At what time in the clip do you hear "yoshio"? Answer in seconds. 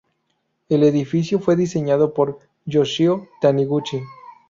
2.65-3.27